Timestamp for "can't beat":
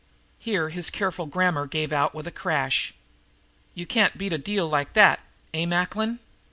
3.85-4.33